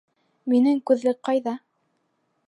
Минең 0.53 0.79
күҙлек 0.91 1.19
ҡайҙа? 1.29 1.53